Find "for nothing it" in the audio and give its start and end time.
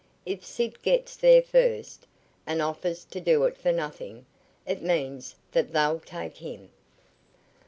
3.55-4.81